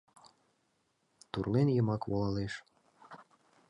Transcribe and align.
Турлен 1.31 1.67
йымак 1.75 2.03
волалеш. 2.11 2.53